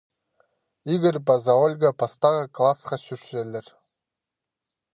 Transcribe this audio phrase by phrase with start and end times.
[0.93, 3.73] Игорь паза Ольга пастағы классха чӧрчелер.